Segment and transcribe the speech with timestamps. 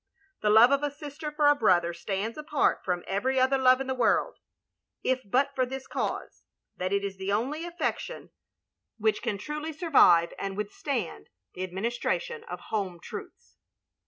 [0.41, 3.85] The love of a sister for a brother stands apart from every other love in
[3.85, 4.39] the world,
[5.03, 6.41] if but for this cause—
[6.79, 8.31] ^that it is the only affection
[8.97, 13.57] which can truly OP GROSVENOR SQUARE 327 survive and withstand the administration of home truths.